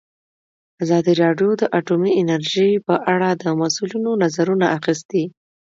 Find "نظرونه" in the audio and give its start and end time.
4.23-4.65